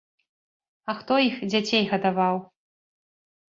А 0.93 0.95
хто 1.01 1.13
іх 1.29 1.35
дзяцей 1.51 1.83
гадаваў? 1.93 2.43